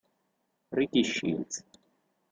[0.77, 1.55] Ricky Shields